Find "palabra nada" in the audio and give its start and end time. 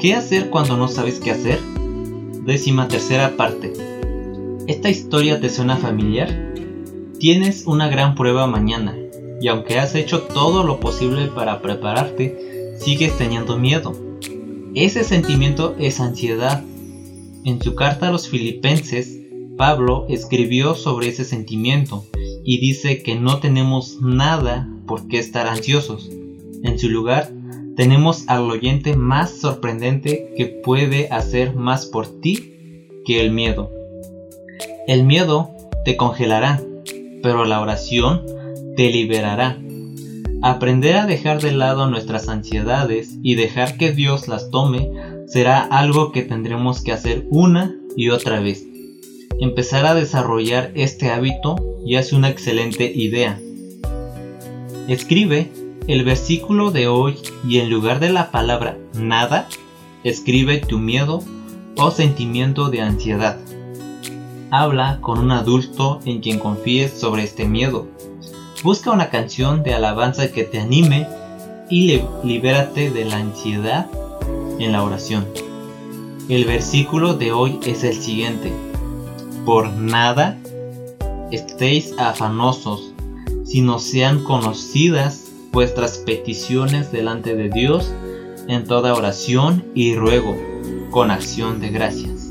58.30-59.48